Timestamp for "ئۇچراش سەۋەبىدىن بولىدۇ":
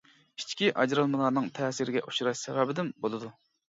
2.09-3.37